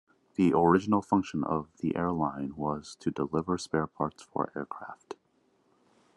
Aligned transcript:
The 0.33 0.51
original 0.55 1.03
function 1.03 1.43
of 1.43 1.67
the 1.77 1.95
airline 1.95 2.55
was 2.55 2.95
to 3.01 3.11
deliver 3.11 3.59
spare 3.59 3.85
parts 3.85 4.23
for 4.23 4.51
aircraft. 4.55 5.13